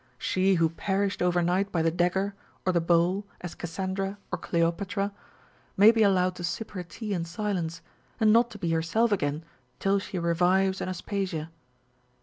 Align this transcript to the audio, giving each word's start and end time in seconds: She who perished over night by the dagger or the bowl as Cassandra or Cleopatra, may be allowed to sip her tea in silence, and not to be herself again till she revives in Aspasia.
She 0.17 0.55
who 0.55 0.67
perished 0.71 1.21
over 1.21 1.43
night 1.43 1.71
by 1.71 1.83
the 1.83 1.91
dagger 1.91 2.33
or 2.65 2.73
the 2.73 2.81
bowl 2.81 3.23
as 3.41 3.53
Cassandra 3.53 4.17
or 4.31 4.39
Cleopatra, 4.39 5.13
may 5.77 5.91
be 5.91 6.01
allowed 6.01 6.33
to 6.37 6.43
sip 6.43 6.71
her 6.71 6.81
tea 6.81 7.13
in 7.13 7.23
silence, 7.23 7.83
and 8.19 8.33
not 8.33 8.49
to 8.49 8.57
be 8.57 8.71
herself 8.71 9.11
again 9.11 9.43
till 9.77 9.99
she 9.99 10.17
revives 10.17 10.81
in 10.81 10.89
Aspasia. 10.89 11.51